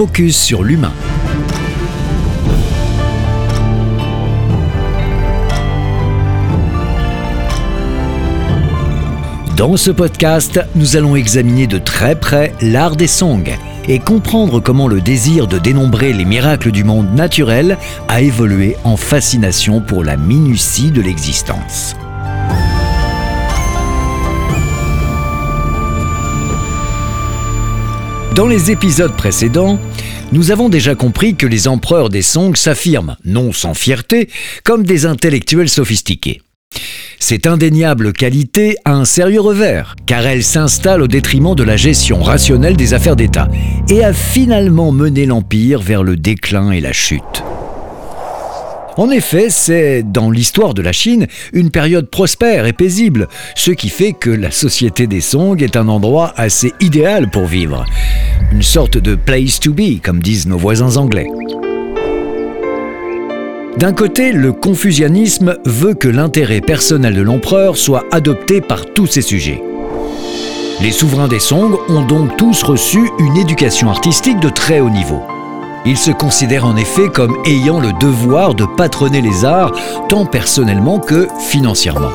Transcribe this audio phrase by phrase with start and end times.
[0.00, 0.94] Focus sur l'humain.
[9.58, 13.54] Dans ce podcast, nous allons examiner de très près l'art des Song
[13.88, 17.76] et comprendre comment le désir de dénombrer les miracles du monde naturel
[18.08, 21.94] a évolué en fascination pour la minutie de l'existence.
[28.40, 29.78] Dans les épisodes précédents,
[30.32, 34.30] nous avons déjà compris que les empereurs des Song s'affirment, non sans fierté,
[34.64, 36.40] comme des intellectuels sophistiqués.
[37.18, 42.22] Cette indéniable qualité a un sérieux revers, car elle s'installe au détriment de la gestion
[42.22, 43.50] rationnelle des affaires d'État
[43.90, 47.44] et a finalement mené l'Empire vers le déclin et la chute.
[48.96, 53.88] En effet, c'est, dans l'histoire de la Chine, une période prospère et paisible, ce qui
[53.88, 57.86] fait que la société des Song est un endroit assez idéal pour vivre.
[58.52, 61.28] Une sorte de place to be, comme disent nos voisins anglais.
[63.78, 69.22] D'un côté, le confucianisme veut que l'intérêt personnel de l'empereur soit adopté par tous ses
[69.22, 69.62] sujets.
[70.82, 75.22] Les souverains des Song ont donc tous reçu une éducation artistique de très haut niveau.
[75.86, 79.72] Ils se considèrent en effet comme ayant le devoir de patronner les arts,
[80.08, 82.10] tant personnellement que financièrement.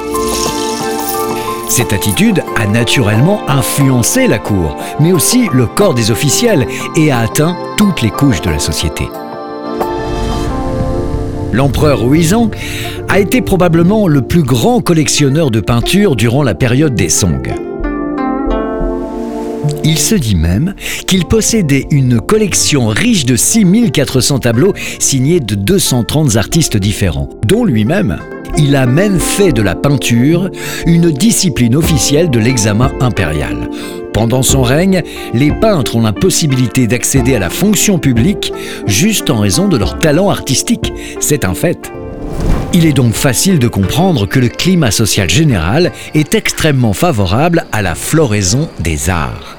[1.67, 7.19] Cette attitude a naturellement influencé la cour, mais aussi le corps des officiels, et a
[7.19, 9.09] atteint toutes les couches de la société.
[11.51, 12.51] L'empereur Huizong
[13.09, 17.41] a été probablement le plus grand collectionneur de peintures durant la période des Song.
[19.87, 20.73] Il se dit même
[21.05, 28.17] qu'il possédait une collection riche de 6400 tableaux signés de 230 artistes différents, dont lui-même.
[28.57, 30.49] Il a même fait de la peinture
[30.87, 33.69] une discipline officielle de l'examen impérial.
[34.11, 35.03] Pendant son règne,
[35.35, 38.51] les peintres ont la possibilité d'accéder à la fonction publique
[38.87, 40.93] juste en raison de leur talent artistique.
[41.19, 41.91] C'est un fait.
[42.73, 47.83] Il est donc facile de comprendre que le climat social général est extrêmement favorable à
[47.83, 49.54] la floraison des arts.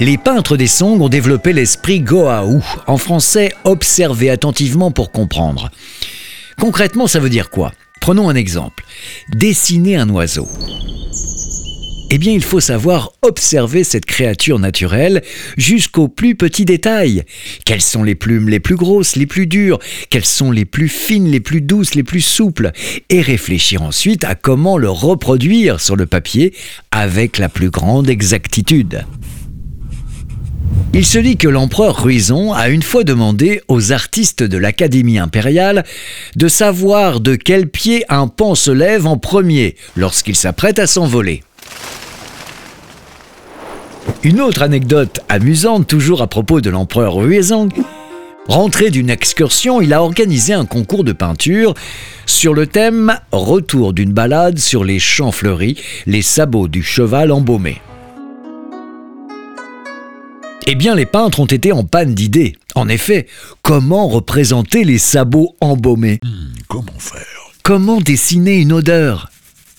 [0.00, 5.70] Les peintres des Song ont développé l'esprit Goaou, en français observer attentivement pour comprendre.
[6.58, 7.72] Concrètement, ça veut dire quoi?
[8.00, 8.84] Prenons un exemple.
[9.30, 10.48] Dessiner un oiseau.
[12.10, 15.22] Eh bien, il faut savoir observer cette créature naturelle
[15.56, 17.22] jusqu'aux plus petits détails.
[17.64, 19.78] Quelles sont les plumes les plus grosses, les plus dures?
[20.10, 22.72] Quelles sont les plus fines, les plus douces, les plus souples?
[23.10, 26.52] Et réfléchir ensuite à comment le reproduire sur le papier
[26.90, 29.04] avec la plus grande exactitude.
[30.96, 35.82] Il se dit que l'empereur Ruizon a une fois demandé aux artistes de l'Académie impériale
[36.36, 41.42] de savoir de quel pied un pan se lève en premier lorsqu'il s'apprête à s'envoler.
[44.22, 47.72] Une autre anecdote amusante, toujours à propos de l'empereur Ruizong.
[48.46, 51.74] Rentré d'une excursion, il a organisé un concours de peinture
[52.24, 57.80] sur le thème Retour d'une balade sur les champs fleuris, les sabots du cheval embaumé.
[60.66, 62.56] Eh bien, les peintres ont été en panne d'idées.
[62.74, 63.26] En effet,
[63.62, 66.20] comment représenter les sabots embaumés?
[66.22, 67.26] Hmm, Comment faire?
[67.62, 69.30] Comment dessiner une odeur?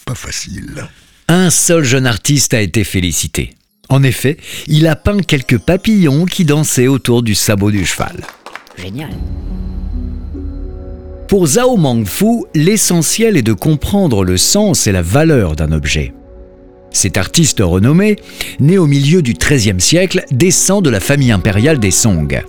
[0.06, 0.85] Pas facile.
[1.28, 3.51] Un seul jeune artiste a été félicité.
[3.90, 4.38] En effet,
[4.68, 8.22] il a peint quelques papillons qui dansaient autour du sabot du cheval.
[8.78, 9.09] Génial.
[11.28, 16.13] Pour Zhao Mangfu, l'essentiel est de comprendre le sens et la valeur d'un objet.
[16.95, 18.16] Cet artiste renommé,
[18.61, 22.41] né au milieu du XIIIe siècle, descend de la famille impériale des Song.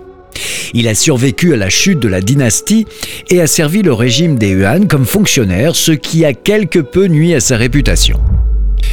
[0.72, 2.86] Il a survécu à la chute de la dynastie
[3.28, 7.34] et a servi le régime des Yuan comme fonctionnaire, ce qui a quelque peu nuit
[7.34, 8.20] à sa réputation.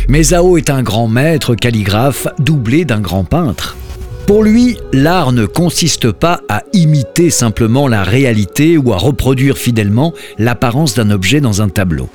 [0.09, 3.77] Mais Zhao est un grand maître calligraphe doublé d'un grand peintre.
[4.25, 10.13] Pour lui, l'art ne consiste pas à imiter simplement la réalité ou à reproduire fidèlement
[10.39, 12.09] l'apparence d'un objet dans un tableau.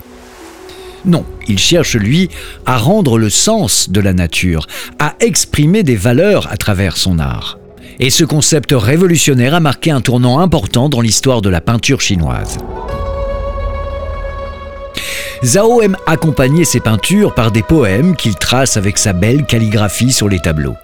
[1.04, 2.28] Non, il cherche, lui,
[2.66, 4.66] à rendre le sens de la nature,
[4.98, 7.58] à exprimer des valeurs à travers son art.
[8.00, 12.58] Et ce concept révolutionnaire a marqué un tournant important dans l'histoire de la peinture chinoise.
[15.44, 20.28] Zhao aime accompagner ses peintures par des poèmes qu'il trace avec sa belle calligraphie sur
[20.28, 20.74] les tableaux.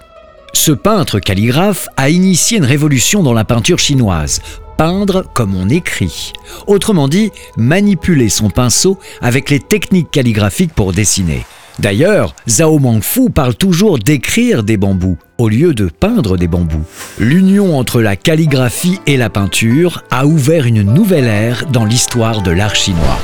[0.53, 4.41] Ce peintre calligraphe a initié une révolution dans la peinture chinoise,
[4.77, 6.33] peindre comme on écrit.
[6.67, 11.45] Autrement dit, manipuler son pinceau avec les techniques calligraphiques pour dessiner.
[11.79, 16.85] D'ailleurs, Zhao Mangfu parle toujours d'écrire des bambous au lieu de peindre des bambous.
[17.19, 22.51] L'union entre la calligraphie et la peinture a ouvert une nouvelle ère dans l'histoire de
[22.51, 23.19] l'art chinois.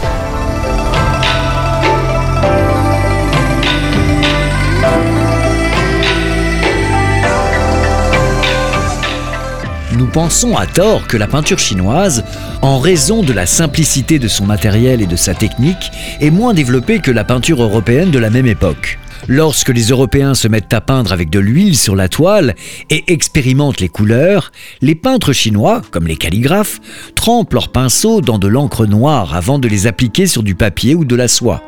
[10.11, 12.23] Pensons à tort que la peinture chinoise,
[12.61, 16.99] en raison de la simplicité de son matériel et de sa technique, est moins développée
[16.99, 18.99] que la peinture européenne de la même époque.
[19.27, 22.55] Lorsque les Européens se mettent à peindre avec de l'huile sur la toile
[22.89, 26.79] et expérimentent les couleurs, les peintres chinois, comme les calligraphes,
[27.15, 31.05] trempent leurs pinceaux dans de l'encre noire avant de les appliquer sur du papier ou
[31.05, 31.61] de la soie.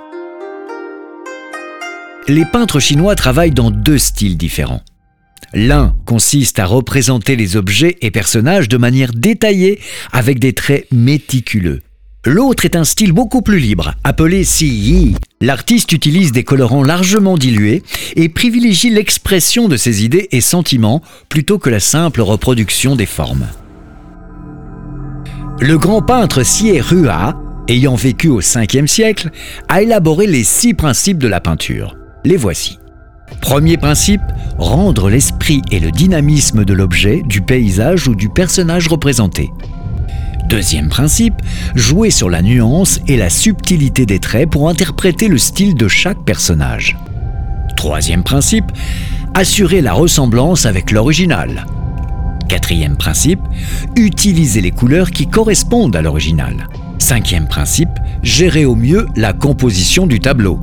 [2.28, 4.82] Les peintres chinois travaillent dans deux styles différents.
[5.54, 9.80] L'un consiste à représenter les objets et personnages de manière détaillée
[10.12, 11.82] avec des traits méticuleux.
[12.26, 17.84] L'autre est un style beaucoup plus libre, appelé Si L'artiste utilise des colorants largement dilués
[18.16, 23.48] et privilégie l'expression de ses idées et sentiments plutôt que la simple reproduction des formes.
[25.60, 27.36] Le grand peintre Xie Rua,
[27.68, 29.30] ayant vécu au 5e siècle,
[29.68, 31.98] a élaboré les six principes de la peinture.
[32.24, 32.78] Les voici.
[33.42, 34.22] Premier principe,
[34.58, 39.52] rendre l'esprit et le dynamisme de l'objet, du paysage ou du personnage représenté.
[40.50, 41.36] Deuxième principe,
[41.74, 46.24] jouer sur la nuance et la subtilité des traits pour interpréter le style de chaque
[46.24, 46.98] personnage.
[47.76, 48.72] Troisième principe,
[49.34, 51.66] assurer la ressemblance avec l'original.
[52.48, 53.42] Quatrième principe,
[53.96, 56.68] utiliser les couleurs qui correspondent à l'original.
[57.00, 57.90] Cinquième principe,
[58.22, 60.60] gérer au mieux la composition du tableau.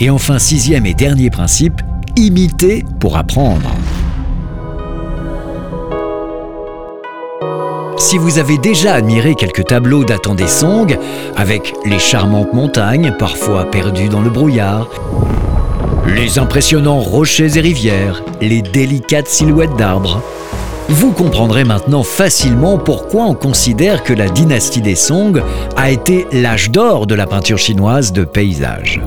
[0.00, 1.80] Et enfin, sixième et dernier principe,
[2.16, 3.70] imiter pour apprendre.
[7.96, 10.96] Si vous avez déjà admiré quelques tableaux datant des Song,
[11.36, 14.88] avec les charmantes montagnes, parfois perdues dans le brouillard,
[16.06, 20.22] les impressionnants rochers et rivières, les délicates silhouettes d'arbres,
[20.88, 25.42] vous comprendrez maintenant facilement pourquoi on considère que la dynastie des Song
[25.76, 29.00] a été l'âge d'or de la peinture chinoise de paysage.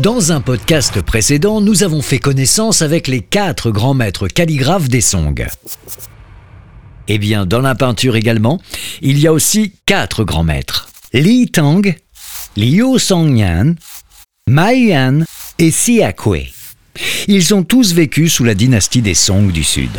[0.00, 5.02] Dans un podcast précédent, nous avons fait connaissance avec les quatre grands maîtres calligraphes des
[5.02, 5.46] Song.
[7.06, 8.62] Eh bien, dans la peinture également,
[9.02, 10.88] il y a aussi quatre grands maîtres.
[11.12, 11.94] Li Tang,
[12.56, 13.74] Liu Songyan,
[14.48, 15.24] Mai Yan
[15.58, 16.50] et Xia Kui.
[17.28, 19.90] Ils ont tous vécu sous la dynastie des Song du Sud.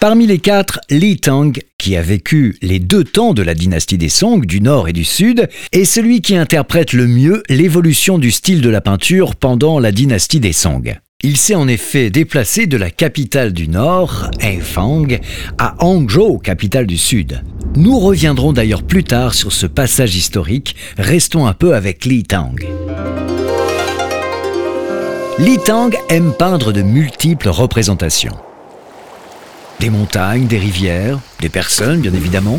[0.00, 4.08] Parmi les quatre, Li Tang, qui a vécu les deux temps de la dynastie des
[4.08, 8.60] Song, du nord et du sud, est celui qui interprète le mieux l'évolution du style
[8.60, 10.96] de la peinture pendant la dynastie des Song.
[11.22, 15.18] Il s'est en effet déplacé de la capitale du nord, Hefang,
[15.58, 17.42] à Hangzhou, capitale du sud.
[17.74, 22.56] Nous reviendrons d'ailleurs plus tard sur ce passage historique, restons un peu avec Li Tang.
[25.38, 28.36] Li Tang aime peindre de multiples représentations.
[29.86, 32.58] Des montagnes, des rivières, des personnes bien évidemment,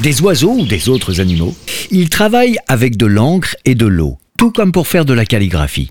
[0.00, 1.54] des oiseaux ou des autres animaux.
[1.90, 5.90] Il travaille avec de l'encre et de l'eau, tout comme pour faire de la calligraphie.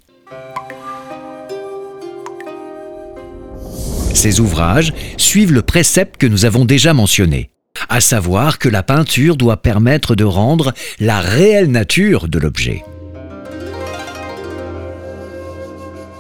[4.16, 7.52] Ces ouvrages suivent le précepte que nous avons déjà mentionné,
[7.88, 12.84] à savoir que la peinture doit permettre de rendre la réelle nature de l'objet.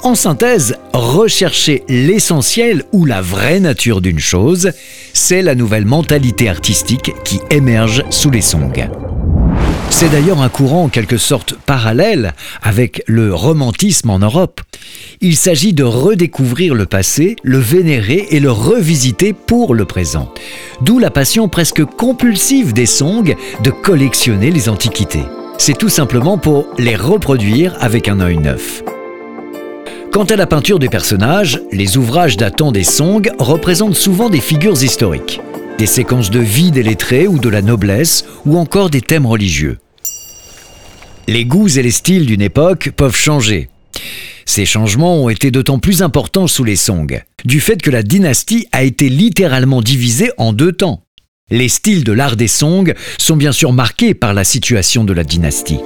[0.03, 4.71] En synthèse, rechercher l'essentiel ou la vraie nature d'une chose,
[5.13, 8.71] c'est la nouvelle mentalité artistique qui émerge sous les songs.
[9.91, 14.61] C'est d'ailleurs un courant en quelque sorte parallèle avec le romantisme en Europe.
[15.19, 20.33] Il s'agit de redécouvrir le passé, le vénérer et le revisiter pour le présent.
[20.81, 25.25] D'où la passion presque compulsive des songs de collectionner les antiquités.
[25.59, 28.81] C'est tout simplement pour les reproduire avec un œil neuf.
[30.11, 34.83] Quant à la peinture des personnages, les ouvrages datant des Song représentent souvent des figures
[34.83, 35.39] historiques,
[35.77, 39.77] des séquences de vie des lettrés ou de la noblesse, ou encore des thèmes religieux.
[41.29, 43.69] Les goûts et les styles d'une époque peuvent changer.
[44.45, 48.67] Ces changements ont été d'autant plus importants sous les Song, du fait que la dynastie
[48.73, 51.05] a été littéralement divisée en deux temps.
[51.49, 55.23] Les styles de l'art des Song sont bien sûr marqués par la situation de la
[55.23, 55.79] dynastie.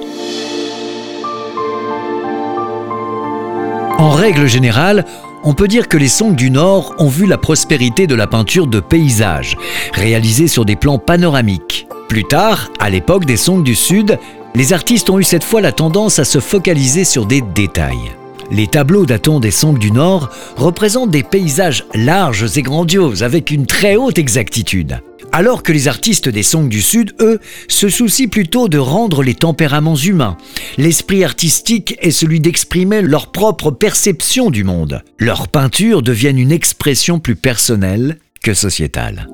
[4.06, 5.04] En règle générale,
[5.42, 8.68] on peut dire que les Song du Nord ont vu la prospérité de la peinture
[8.68, 9.56] de paysage,
[9.92, 11.88] réalisée sur des plans panoramiques.
[12.08, 14.16] Plus tard, à l'époque des Song du Sud,
[14.54, 18.12] les artistes ont eu cette fois la tendance à se focaliser sur des détails.
[18.52, 23.66] Les tableaux datant des Song du Nord représentent des paysages larges et grandioses avec une
[23.66, 25.00] très haute exactitude.
[25.38, 29.34] Alors que les artistes des Song du Sud, eux, se soucient plutôt de rendre les
[29.34, 30.38] tempéraments humains.
[30.78, 35.02] L'esprit artistique est celui d'exprimer leur propre perception du monde.
[35.18, 39.28] Leurs peintures deviennent une expression plus personnelle que sociétale.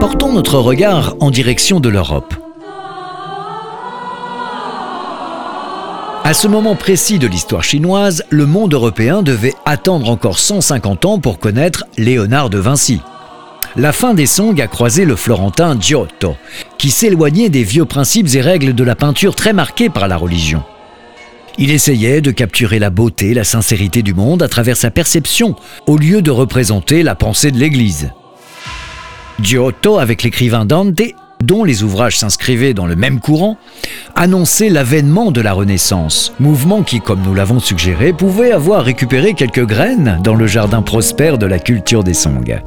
[0.00, 2.34] Portons notre regard en direction de l'Europe.
[6.24, 11.20] À ce moment précis de l'histoire chinoise, le monde européen devait attendre encore 150 ans
[11.20, 13.00] pour connaître Léonard de Vinci.
[13.76, 16.36] La fin des Song a croisé le florentin Giotto,
[16.78, 20.62] qui s'éloignait des vieux principes et règles de la peinture très marquées par la religion.
[21.58, 25.56] Il essayait de capturer la beauté, la sincérité du monde à travers sa perception,
[25.88, 28.12] au lieu de représenter la pensée de l'Église.
[29.40, 31.02] Giotto, avec l'écrivain Dante,
[31.42, 33.58] dont les ouvrages s'inscrivaient dans le même courant,
[34.14, 39.66] annonçait l'avènement de la Renaissance, mouvement qui, comme nous l'avons suggéré, pouvait avoir récupéré quelques
[39.66, 42.62] graines dans le jardin prospère de la culture des Song.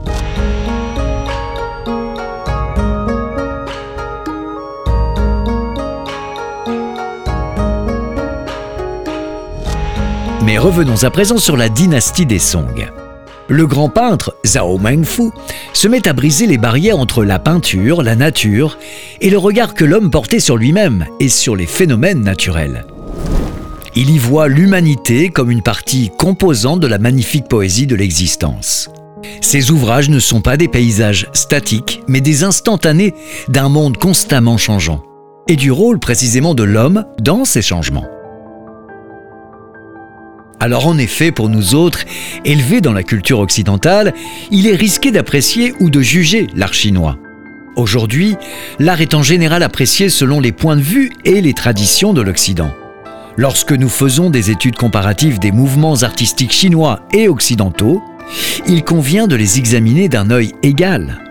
[10.47, 12.89] Mais revenons à présent sur la dynastie des Song.
[13.49, 15.23] Le grand peintre Zhao Mengfu
[15.73, 18.77] se met à briser les barrières entre la peinture, la nature
[19.19, 22.85] et le regard que l'homme portait sur lui-même et sur les phénomènes naturels.
[23.93, 28.89] Il y voit l'humanité comme une partie composante de la magnifique poésie de l'existence.
[29.41, 33.13] Ses ouvrages ne sont pas des paysages statiques, mais des instantanés
[33.49, 35.03] d'un monde constamment changeant,
[35.49, 38.07] et du rôle précisément de l'homme dans ces changements.
[40.59, 42.03] Alors en effet, pour nous autres,
[42.43, 44.13] élevés dans la culture occidentale,
[44.49, 47.17] il est risqué d'apprécier ou de juger l'art chinois.
[47.75, 48.35] Aujourd'hui,
[48.79, 52.71] l'art est en général apprécié selon les points de vue et les traditions de l'Occident.
[53.35, 58.03] Lorsque nous faisons des études comparatives des mouvements artistiques chinois et occidentaux,
[58.65, 61.26] il convient de les examiner d'un œil égal.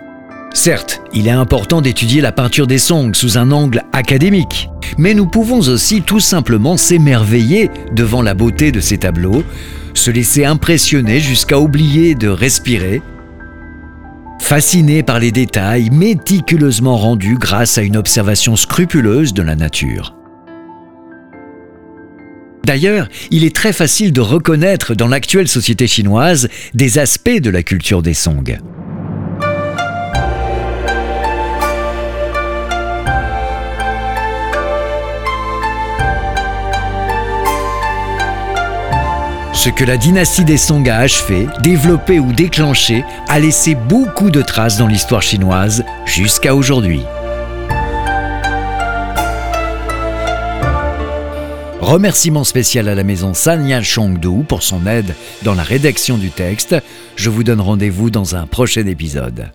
[0.57, 5.27] Certes, il est important d'étudier la peinture des Song sous un angle académique, mais nous
[5.27, 9.45] pouvons aussi tout simplement s'émerveiller devant la beauté de ces tableaux,
[9.93, 13.03] se laisser impressionner jusqu'à oublier de respirer,
[14.41, 20.17] fasciné par les détails méticuleusement rendus grâce à une observation scrupuleuse de la nature.
[22.65, 27.63] D'ailleurs, il est très facile de reconnaître dans l'actuelle société chinoise des aspects de la
[27.63, 28.59] culture des Song.
[39.57, 44.43] Ce que la dynastie des Song a achevé, développé ou déclenché a laissé beaucoup de
[44.43, 47.01] traces dans l'histoire chinoise jusqu'à aujourd'hui.
[51.81, 56.77] Remerciement spécial à la maison Sanya Chongdu pour son aide dans la rédaction du texte.
[57.17, 59.51] Je vous donne rendez-vous dans un prochain épisode.